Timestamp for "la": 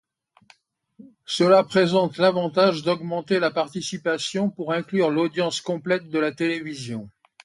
3.39-3.51, 6.17-6.31